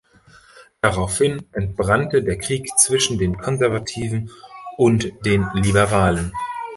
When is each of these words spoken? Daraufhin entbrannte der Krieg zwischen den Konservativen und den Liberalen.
Daraufhin 0.81 1.45
entbrannte 1.51 2.23
der 2.23 2.39
Krieg 2.39 2.67
zwischen 2.79 3.19
den 3.19 3.37
Konservativen 3.37 4.31
und 4.75 5.11
den 5.27 5.45
Liberalen. 5.53 6.31